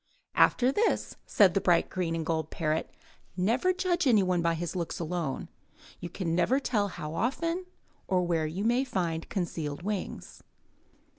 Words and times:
"After 0.33 0.71
this," 0.71 1.15
said 1.27 1.53
the 1.53 1.61
bright 1.61 1.91
green 1.91 2.15
and 2.15 2.25
gold 2.25 2.49
parrot, 2.49 2.89
"never 3.37 3.71
judge 3.71 4.07
any 4.07 4.23
one 4.23 4.41
by 4.41 4.55
his 4.55 4.75
looks 4.75 4.97
alone. 4.99 5.47
You 5.99 6.09
never 6.25 6.57
can 6.57 6.63
tell 6.63 6.87
how 6.87 7.13
often 7.13 7.67
or 8.07 8.23
where 8.23 8.47
you 8.47 8.63
may 8.63 8.83
find 8.83 9.29
concealed 9.29 9.83
wings. 9.83 10.41